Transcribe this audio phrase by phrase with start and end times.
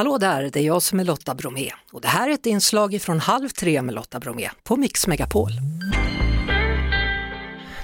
[0.00, 3.02] Hallå där, det är jag som är Lotta Bromé och det här är ett inslag
[3.02, 5.50] från Halv tre med Lotta Bromé på Mix Megapol.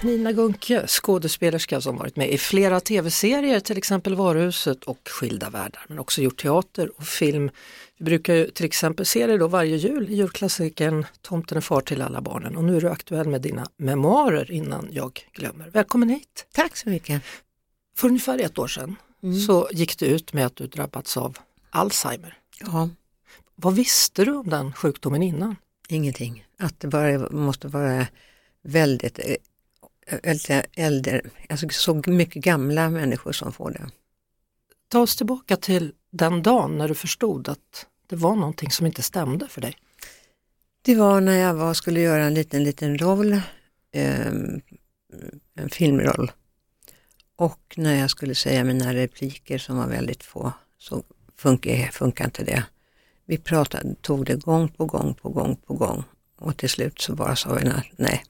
[0.02, 5.84] Nina Gunke, skådespelerska som varit med i flera tv-serier, till exempel Varuhuset och Skilda världar,
[5.88, 7.50] men också gjort teater och film.
[7.98, 11.80] Vi brukar ju till exempel se dig då varje jul i julklassikern Tomten är far
[11.80, 15.70] till alla barnen och nu är du aktuell med dina memoarer innan jag glömmer.
[15.72, 16.46] Välkommen hit!
[16.54, 17.22] Tack så mycket.
[17.96, 19.40] För ungefär ett år sedan mm.
[19.40, 21.38] så gick det ut med att du drabbats av
[21.76, 22.38] Alzheimer.
[22.60, 22.88] Ja.
[23.54, 25.56] Vad visste du om den sjukdomen innan?
[25.88, 26.46] Ingenting.
[26.58, 28.06] Att det bara måste vara
[28.62, 29.20] väldigt
[30.22, 33.86] äldre, äldre alltså så mycket gamla människor som får det.
[34.88, 39.02] Ta oss tillbaka till den dagen när du förstod att det var någonting som inte
[39.02, 39.76] stämde för dig.
[40.82, 43.32] Det var när jag var, skulle göra en liten, liten roll,
[43.92, 44.26] eh,
[45.54, 46.32] en filmroll.
[47.36, 51.04] Och när jag skulle säga mina repliker som var väldigt få så
[51.38, 52.64] funkar, funkar inte det.
[53.26, 56.04] Vi pratade, tog det gång på gång på gång på gång
[56.38, 58.24] och till slut så bara sa vi nej.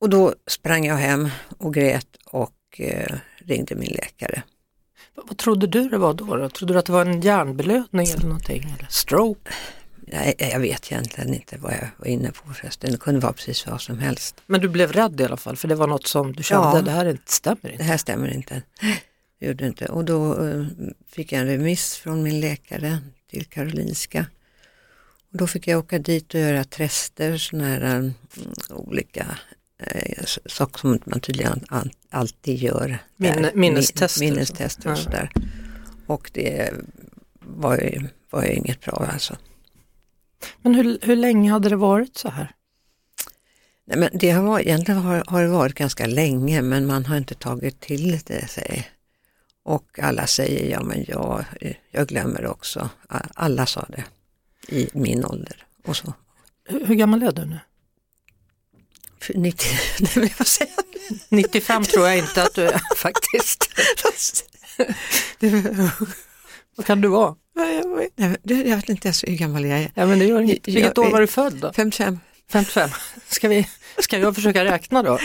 [0.00, 4.42] Och då sprang jag hem och grät och eh, ringde min läkare.
[5.14, 6.36] Vad trodde du det var då?
[6.36, 6.48] då?
[6.48, 8.62] Trodde du att det var en hjärnblödning eller någonting?
[8.78, 9.50] Eller stroke?
[10.12, 12.92] Nej, jag vet egentligen inte vad jag var inne på förresten.
[12.92, 14.42] Det kunde vara precis vad som helst.
[14.46, 16.82] Men du blev rädd i alla fall för det var något som du kände, ja,
[16.82, 17.76] det här stämmer inte?
[17.76, 18.62] Det här stämmer inte.
[19.42, 19.86] Gjorde inte.
[19.86, 20.66] Och då uh,
[21.06, 22.98] fick jag en remiss från min läkare
[23.30, 24.26] till Karolinska.
[25.32, 28.14] Och då fick jag åka dit och göra tester, sådana här um,
[28.70, 29.38] olika
[29.80, 31.64] uh, saker som man tydligen
[32.10, 32.98] alltid gör.
[33.16, 34.20] Min, minnestester.
[34.20, 35.30] Minnestester och sådär.
[36.06, 36.70] Och det
[37.40, 39.36] var ju, var ju inget bra alltså.
[40.62, 42.54] Men hur, hur länge hade det varit så här?
[43.86, 47.34] Nej, men det har egentligen har, har det varit ganska länge men man har inte
[47.34, 48.88] tagit till det sig.
[49.64, 51.44] Och alla säger ja men jag,
[51.90, 52.90] jag glömmer också.
[53.34, 54.04] Alla sa det
[54.68, 55.66] i min ålder.
[55.84, 56.14] Och så.
[56.64, 57.58] Hur, hur gammal är du nu?
[59.34, 59.68] 90,
[60.16, 60.74] nej, vad säger
[61.28, 63.74] 95 tror jag inte att du är faktiskt.
[66.76, 67.34] Vad kan du vara?
[67.54, 69.90] Jag vet, jag vet inte ens hur gammal jag är.
[69.94, 70.68] Ja, men det gör inget.
[70.68, 71.72] Vilket år var du född då?
[71.72, 72.18] 55.
[72.52, 72.90] 55.
[73.28, 73.68] Ska, vi,
[73.98, 75.18] ska jag försöka räkna då?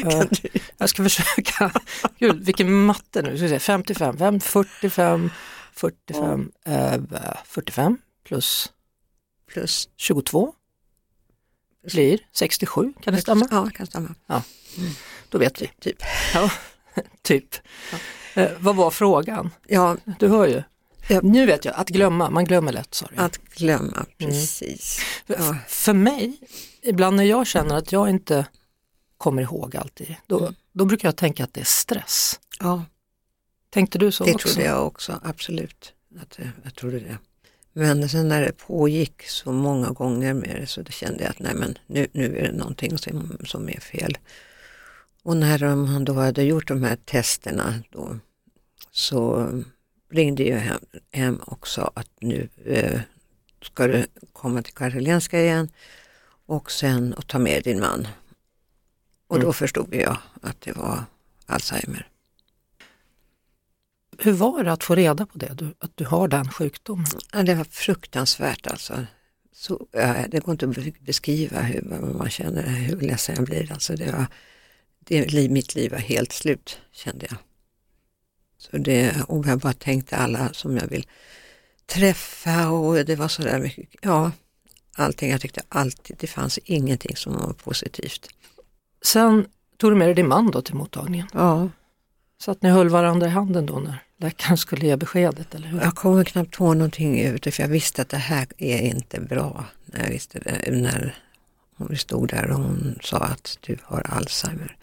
[0.77, 1.71] jag ska försöka.
[2.19, 3.37] Gud, vilken matte nu.
[3.37, 5.31] Ska se, 55, 5, 45,
[5.73, 6.97] 45, eh,
[7.45, 8.71] 45 plus,
[9.51, 10.53] plus 22
[11.91, 13.47] blir 67, kan det stämma?
[13.51, 14.15] Ja, det kan stämma.
[14.27, 14.41] Ja.
[15.29, 15.71] Då vet vi.
[15.79, 16.03] Typ.
[16.33, 16.51] Ja,
[17.21, 17.55] typ.
[17.91, 17.97] Ja.
[18.41, 19.49] Eh, vad var frågan?
[19.67, 19.97] Ja.
[20.19, 20.63] Du hör ju.
[21.07, 21.19] Ja.
[21.23, 22.93] Nu vet jag, att glömma, man glömmer lätt.
[22.93, 23.17] Sorry.
[23.17, 24.05] Att glömma, mm.
[24.17, 24.99] precis.
[25.27, 25.41] Mm.
[25.45, 25.55] Ja.
[25.67, 26.37] För mig,
[26.81, 28.45] ibland när jag känner att jag inte
[29.17, 30.55] kommer ihåg alltid, då, mm.
[30.71, 32.39] då brukar jag tänka att det är stress.
[32.59, 32.83] Ja.
[33.69, 34.47] Tänkte du så det också?
[34.47, 35.93] Det trodde jag också, absolut.
[36.21, 37.17] Att, jag trodde det.
[37.73, 41.53] Men sen när det pågick så många gånger med det så kände jag att nej
[41.55, 44.17] men nu, nu är det någonting som, som är fel.
[45.23, 48.19] Och när de då hade gjort de här testerna då,
[48.91, 49.49] så
[50.09, 50.79] ringde jag hem,
[51.11, 53.01] hem och sa att nu eh,
[53.61, 55.69] ska du komma till Karolinska igen
[56.45, 58.07] och sen och ta med din man.
[59.27, 59.45] Och mm.
[59.45, 61.03] då förstod jag att det var
[61.45, 62.07] Alzheimer.
[64.17, 67.05] Hur var det att få reda på det, du, att du har den sjukdomen?
[67.33, 69.05] Ja, det var fruktansvärt alltså.
[69.53, 71.81] Så, ja, det går inte att beskriva hur
[72.17, 73.71] man känner, hur ledsen jag blir.
[73.71, 74.25] Alltså det var,
[74.99, 77.37] det, mitt liv var helt slut kände jag.
[78.57, 81.07] Så det, och jag bara tänkte alla som jag vill
[81.85, 84.31] träffa och det var sådär mycket, ja,
[84.95, 85.31] allting.
[85.31, 88.29] Jag tyckte alltid, det fanns ingenting som var positivt.
[89.05, 89.45] Sen
[89.77, 91.27] tog du med dig din man då till mottagningen?
[91.33, 91.69] Ja.
[92.39, 95.81] Så att ni höll varandra i handen då när läkaren skulle ge beskedet, eller hur?
[95.81, 99.65] Jag kommer knappt ihåg någonting ute för jag visste att det här är inte bra.
[99.85, 101.15] När jag visste det, när
[101.77, 104.77] hon stod där och hon sa att du har Alzheimer.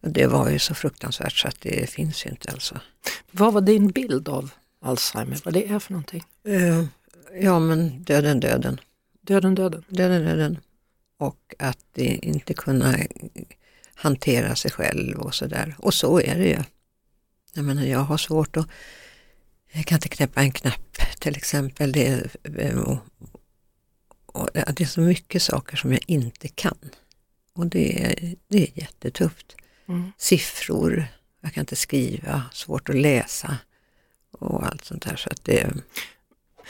[0.00, 2.80] Det var ju så fruktansvärt så att det finns ju inte alltså.
[3.30, 4.50] Vad var din bild av
[4.80, 6.24] Alzheimer, vad det är för någonting?
[6.48, 6.84] Uh,
[7.40, 8.80] ja men döden, döden.
[9.20, 9.84] Döden, döden?
[9.88, 10.58] Döden, döden.
[11.18, 12.96] Och att inte kunna
[13.94, 15.74] hantera sig själv och sådär.
[15.78, 16.62] Och så är det ju.
[17.54, 18.68] Jag menar jag har svårt att,
[19.72, 21.92] jag kan inte knäppa en knapp till exempel.
[21.92, 22.36] Det,
[22.76, 22.98] och,
[24.26, 26.78] och det är så mycket saker som jag inte kan.
[27.52, 28.14] Och det,
[28.48, 29.56] det är jättetufft.
[29.90, 30.12] Mm.
[30.18, 31.06] Siffror,
[31.40, 33.56] jag kan inte skriva, svårt att läsa
[34.30, 35.16] och allt sånt där.
[35.16, 35.70] Så att det...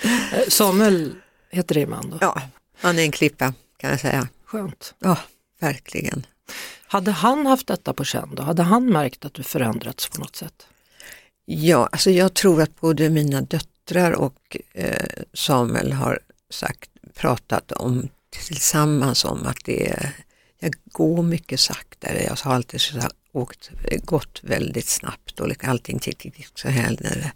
[0.03, 1.15] Eh, Samuel
[1.51, 2.19] heter din man då?
[2.21, 2.43] Ja,
[2.77, 4.29] han är en klippa kan jag säga.
[4.45, 4.95] Skönt.
[4.99, 5.19] Ja,
[5.61, 6.27] verkligen.
[6.87, 8.43] Hade han haft detta på känn då?
[8.43, 10.67] Hade han märkt att du förändrats på något sätt?
[11.45, 16.19] Ja, alltså jag tror att både mina döttrar döttrar och eh, Samuel har
[16.51, 20.13] sagt, pratat om tillsammans om att det är,
[20.61, 23.01] jag går mycket saktare, jag har alltid så
[23.33, 23.71] åkt,
[24.03, 27.33] gått väldigt snabbt och liksom allting gick så här.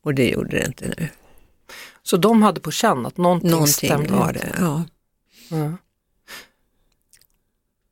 [0.00, 1.08] Och det gjorde det inte nu.
[2.02, 4.84] Så de hade på känn att någonting, någonting stämde var det, ja.
[5.48, 5.72] Ja.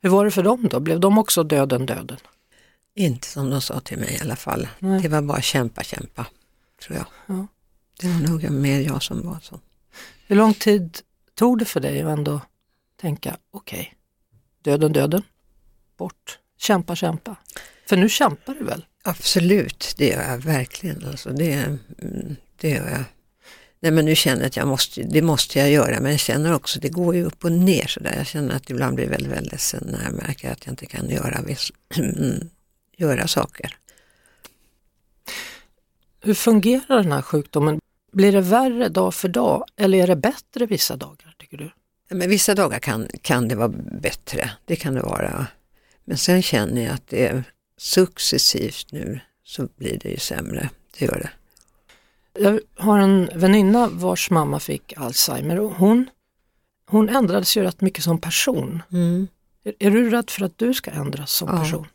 [0.03, 0.81] Hur var det för dem då?
[0.81, 2.19] Blev de också döden döden?
[2.95, 4.69] Inte som de sa till mig i alla fall.
[4.79, 5.03] Nej.
[5.03, 6.27] Det var bara kämpa, kämpa,
[6.83, 7.07] tror jag.
[7.27, 7.47] Ja.
[8.01, 9.61] Det var nog mer jag som var så.
[10.27, 10.99] Hur lång tid
[11.35, 12.41] tog det för dig att ändå
[13.01, 13.95] tänka, okej,
[14.65, 15.23] döden döden,
[15.97, 17.37] bort, kämpa kämpa.
[17.87, 18.85] För nu kämpar du väl?
[19.03, 21.07] Absolut, det gör jag verkligen.
[21.07, 23.05] Alltså det, mm, det gör jag.
[23.81, 26.55] Nej men nu känner jag att jag måste, det måste jag göra men jag känner
[26.55, 28.15] också, det går ju upp och ner sådär.
[28.17, 31.11] Jag känner att ibland blir väldigt, väldigt ledsen när jag märker att jag inte kan
[31.11, 31.73] göra, viss,
[32.97, 33.77] göra saker.
[36.21, 37.81] Hur fungerar den här sjukdomen?
[38.13, 41.71] Blir det värre dag för dag eller är det bättre vissa dagar tycker du?
[42.15, 43.69] Men vissa dagar kan, kan det vara
[44.01, 45.47] bättre, det kan det vara.
[46.05, 47.45] Men sen känner jag att det är
[47.79, 51.31] successivt nu så blir det ju sämre, det gör det.
[52.41, 56.07] Jag har en väninna vars mamma fick Alzheimer och hon,
[56.87, 58.83] hon ändrades ju rätt mycket som person.
[58.93, 59.29] Mm,
[59.65, 61.59] Är, är du rädd för att du ska ändras som Ja.
[61.59, 61.87] person?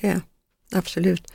[0.00, 0.20] det är
[0.72, 1.32] absolut.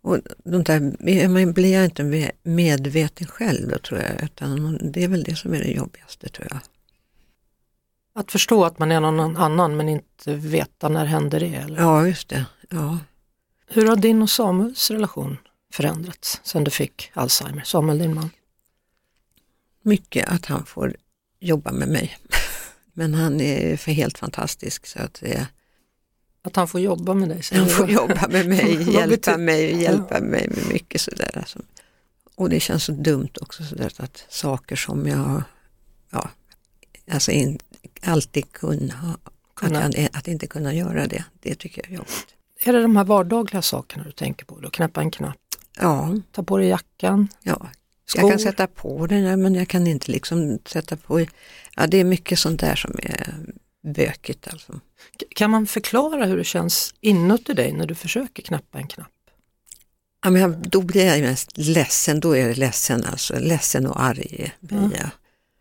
[0.00, 5.04] Och de där, man blir jag inte me- medveten själv då tror jag, utan det
[5.04, 6.60] är väl det som är det jobbigaste tror jag.
[8.14, 11.54] Att förstå att man är någon annan men inte veta när händer det?
[11.54, 11.80] Eller?
[11.82, 12.46] Ja, just det.
[12.70, 12.98] Ja.
[13.66, 15.36] Hur har din och Samuels relation
[15.72, 17.62] förändrats sedan du fick Alzheimer?
[17.62, 18.30] Samuel, din man.
[19.82, 20.96] Mycket att han får
[21.40, 22.16] jobba med mig.
[22.92, 25.46] Men han är för helt fantastisk så att det,
[26.42, 27.42] Att han får jobba med dig?
[27.52, 31.38] han får jobba med mig, hjälpa mig, hjälpa mig med mycket sådär.
[31.38, 31.58] Alltså.
[32.34, 35.42] Och det känns så dumt också sådär att saker som jag,
[36.10, 36.30] ja,
[37.10, 37.58] alltså in,
[38.02, 39.18] alltid kunna,
[39.54, 39.82] Kunna.
[39.84, 42.26] Att, att inte kunna göra det, det tycker jag är jobbigt.
[42.64, 44.60] Är det de här vardagliga sakerna du tänker på?
[44.60, 44.70] Då?
[44.70, 45.36] Knäppa en knapp,
[45.80, 47.66] Ja, ta på dig jackan, ja.
[48.06, 48.22] skor?
[48.22, 51.26] Jag kan sätta på den ja, men jag kan inte liksom sätta på,
[51.76, 53.34] ja det är mycket sånt där som är
[53.94, 54.80] bökigt alltså.
[55.36, 59.08] Kan man förklara hur det känns inuti dig när du försöker knäppa en knapp?
[60.24, 64.52] Ja, men då blir jag mest ledsen, då är det ledsen alltså, ledsen och arg
[64.60, 64.92] blir Mm.
[64.98, 65.08] jag.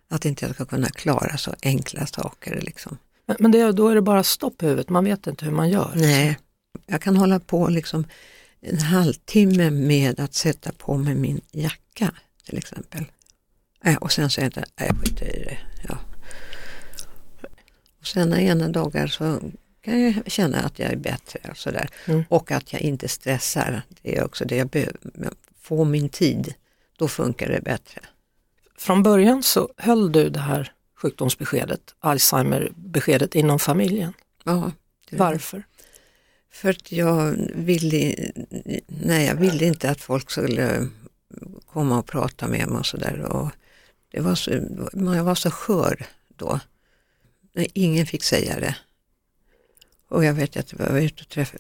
[0.10, 2.98] Att inte jag ska kunna klara så enkla saker liksom.
[3.26, 5.70] Men, men det, då är det bara stopp i huvudet, man vet inte hur man
[5.70, 5.92] gör.
[5.96, 6.38] Nej,
[6.86, 8.06] jag kan hålla på liksom
[8.62, 12.12] en halvtimme med att sätta på mig min jacka
[12.46, 13.06] till exempel.
[13.84, 15.58] Äh, och sen är jag inte, äh, jag skiter i det.
[15.88, 15.98] Ja.
[18.00, 19.40] Och sen ena dagar så
[19.82, 21.90] kan jag känna att jag är bättre och sådär.
[22.06, 22.24] Mm.
[22.30, 23.82] Och att jag inte stressar.
[24.02, 24.98] Det är också det jag behöver.
[25.62, 26.54] Få min tid,
[26.98, 28.02] då funkar det bättre.
[28.84, 34.14] Från början så höll du det här sjukdomsbeskedet, Alzheimer-beskedet inom familjen.
[34.44, 34.72] Ja,
[35.12, 35.64] Varför?
[36.52, 38.16] För att jag ville,
[38.88, 40.88] nej, jag ville inte att folk skulle
[41.66, 43.50] komma och prata med mig och sådär.
[44.12, 44.52] Det var så,
[44.94, 46.60] jag var så skör då.
[47.54, 48.76] Nej, ingen fick säga det.
[50.10, 51.58] Och jag vet att jag var ute och träffa,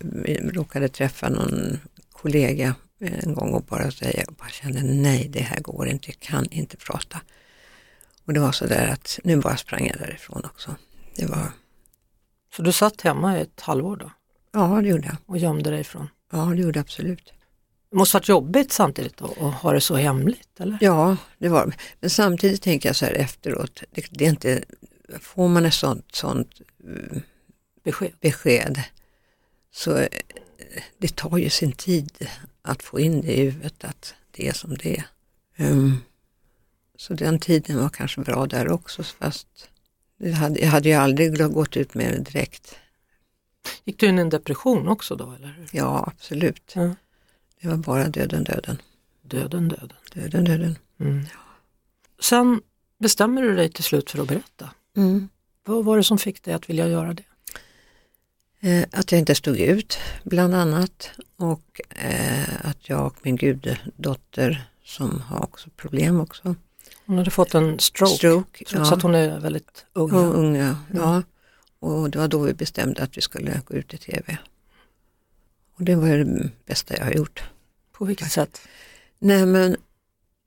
[0.53, 1.79] råkade träffa någon
[2.11, 6.19] kollega en gång och bara säga, och bara kände nej det här går inte, jag
[6.19, 7.21] kan inte prata.
[8.25, 10.75] Och det var så där att nu bara sprang jag därifrån också.
[11.15, 11.51] Det var,
[12.55, 14.11] Så du satt hemma i ett halvår då
[14.51, 15.15] ja det gjorde jag.
[15.25, 16.07] och gömde dig från?
[16.31, 17.33] Ja det gjorde jag absolut.
[17.89, 20.77] Det måste varit jobbigt samtidigt att att ha det så hemligt eller?
[20.81, 21.75] Ja, det var.
[21.99, 24.63] Men samtidigt tänker jag så här efteråt, det, det är inte,
[25.19, 27.17] får man ett sånt, sånt eh,
[27.83, 28.11] Besked.
[28.21, 28.81] besked
[29.71, 30.07] så eh,
[30.97, 32.27] det tar ju sin tid
[32.63, 35.05] att få in det i huvudet att det är som det är.
[35.55, 35.97] Ehm,
[36.95, 39.69] så den tiden var kanske bra där också fast
[40.17, 42.75] jag hade, jag hade ju aldrig gått ut med det direkt.
[43.83, 45.47] Gick du in i en depression också då eller?
[45.47, 45.69] hur?
[45.71, 46.71] Ja, absolut.
[46.75, 46.95] Ja.
[47.61, 48.81] Det var bara döden, döden,
[49.21, 49.93] Döden, döden.
[50.13, 50.77] döden, döden.
[50.99, 51.25] Mm.
[52.19, 52.61] Sen
[52.99, 54.69] bestämmer du dig till slut för att berätta.
[54.97, 55.29] Mm.
[55.65, 57.23] Vad var det som fick dig att vilja göra det?
[58.63, 64.65] Eh, att jag inte stod ut bland annat och eh, att jag och min guddotter
[64.83, 66.55] som har också problem också.
[67.05, 68.95] Hon hade fått en stroke, Stroke, trots ja.
[68.95, 70.11] att hon är väldigt ung.
[70.11, 71.23] Och unga, ja.
[71.79, 74.37] Och det var då vi bestämde att vi skulle gå ut i tv.
[75.75, 77.43] Och det var det bästa jag har gjort.
[77.91, 78.61] På vilket sätt?
[79.19, 79.75] Nej men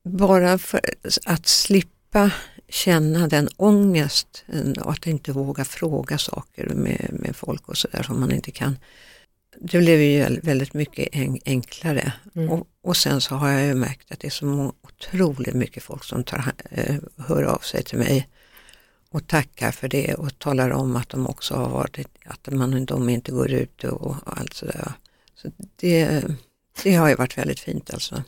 [0.04, 0.80] bara för
[1.26, 2.30] att slippa
[2.68, 8.20] känna den ångesten och att inte våga fråga saker med, med folk och sådär som
[8.20, 8.78] man inte kan.
[9.60, 11.08] det blev ju väldigt mycket
[11.44, 12.12] enklare.
[12.34, 12.50] Mm.
[12.50, 16.04] Och, och, sen så har jag ju märkt att det är så otroligt mycket folk
[16.04, 18.28] som tar, eh, hör av sig till mig
[19.10, 23.08] och tackar för det och talar om att de också har varit, att man, de
[23.08, 24.92] inte går ut och allt sådär.
[25.34, 26.24] Så det,
[26.82, 28.22] det har ju varit väldigt fint alltså.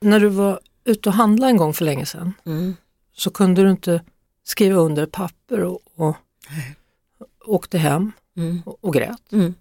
[0.00, 2.76] När du var ute och handlade en gång för länge sedan mm.
[3.18, 4.02] Så kunde du inte
[4.44, 6.16] skriva under papper och, och
[7.44, 8.62] åkte hem mm.
[8.66, 9.32] och, och grät.
[9.32, 9.54] Mm.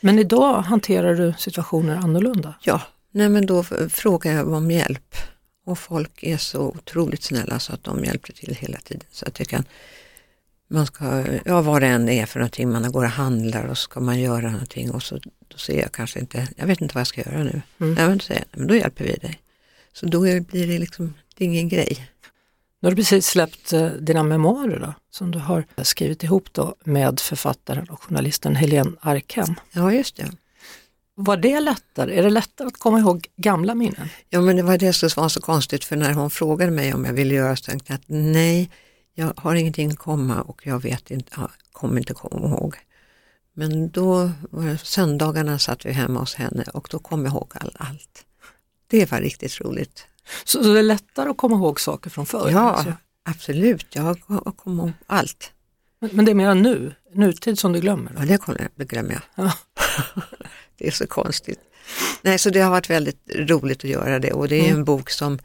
[0.00, 2.54] Men idag hanterar du situationer annorlunda?
[2.62, 5.16] Ja, nej men då frågar jag om hjälp
[5.66, 9.06] och folk är så otroligt snälla så att de hjälper till hela tiden.
[9.10, 9.64] Så att jag kan,
[10.68, 14.00] man ska, ja vad det än är för någonting, man går och handlar och ska
[14.00, 17.06] man göra någonting och så då ser jag kanske inte, jag vet inte vad jag
[17.06, 17.62] ska göra nu.
[17.80, 17.94] Mm.
[17.94, 19.40] Nej, men, då säger jag, men då hjälper vi dig.
[19.92, 22.08] Så då blir det liksom, det är ingen grej.
[22.80, 26.74] Nu har du precis släppt eh, dina memoarer då, som du har skrivit ihop då
[26.84, 29.54] med författaren och journalisten Helene Arkhem.
[29.72, 30.30] Ja, just det.
[31.14, 32.18] Var det lättare?
[32.18, 34.08] Är det lättare att komma ihåg gamla minnen?
[34.28, 37.04] Ja, men det var det som var så konstigt för när hon frågade mig om
[37.04, 38.70] jag ville göra så tänkte jag att nej,
[39.14, 42.76] jag har ingenting att komma och jag vet inte, jag kommer inte komma ihåg.
[43.54, 44.30] Men då
[44.82, 48.24] söndagarna satt vi hemma hos henne och då kom jag ihåg all, allt.
[48.86, 50.06] Det var riktigt roligt.
[50.44, 52.50] Så, så, det är lättare att komma ihåg saker från förr?
[52.50, 52.92] Ja, alltså.
[53.22, 53.86] absolut.
[53.94, 54.20] Jag
[54.56, 55.52] kommer ihåg allt.
[55.98, 58.12] Men, men, det är mer nu, nutid som du glömmer?
[58.12, 58.22] Då?
[58.22, 59.22] Ja, det, kommer, det glömmer jag.
[59.34, 59.52] Ja.
[60.78, 61.60] det är så konstigt.
[62.22, 64.76] Nej, så det har varit väldigt roligt att göra det och det är mm.
[64.76, 65.38] en bok som,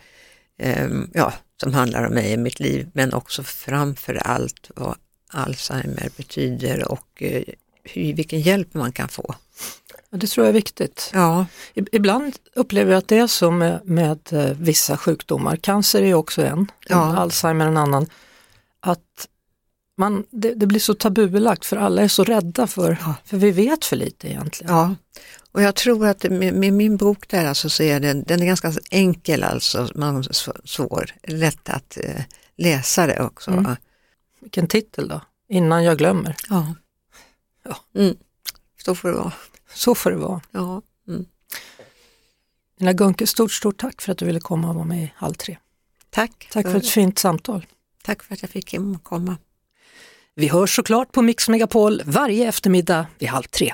[0.57, 4.95] eh, ja, som handlar om mig i mitt liv men också framför allt vad
[5.27, 7.43] Alzheimer betyder och eh,
[7.83, 9.35] hur, vilken hjälp man kan få.
[10.13, 11.12] Ja, det tror jag är viktigt.
[11.13, 11.46] Ja.
[11.74, 16.41] Ibland upplever jag att det är så med, med eh, vissa sjukdomar, cancer är också
[16.41, 17.17] en, ja.
[17.17, 18.08] Alzheimer en annan,
[18.79, 19.27] att
[19.98, 23.15] man, det, det, blir så tabubelagt för alla är så rädda för, ja.
[23.25, 24.74] för vi vet för lite egentligen.
[24.74, 24.96] Ja,
[25.51, 28.46] och jag tror att med, med min bok där alltså så är den, den är
[28.46, 30.24] ganska enkel alltså, man
[30.63, 32.22] svår, lätt att eh,
[32.58, 33.51] läsa det också.
[33.51, 33.75] Mm.
[34.39, 35.22] Vilken titel då?
[35.50, 36.36] Innan jag glömmer.
[36.50, 36.75] Ja.
[37.63, 37.75] ja.
[37.96, 38.15] Mm.
[38.86, 39.34] Så får det vara.
[39.73, 40.41] Så får det vara.
[40.51, 40.81] Ja.
[41.07, 41.25] Mm.
[42.79, 45.33] Nina Gunke, stort, stort tack för att du ville komma och vara med i Halv
[45.33, 45.57] tre.
[46.09, 46.49] Tack.
[46.51, 47.65] Tack för, för ett fint samtal.
[48.03, 49.37] Tack för att jag fick komma.
[50.35, 53.73] Vi hörs såklart på Mix Megapol varje eftermiddag vid halv tre.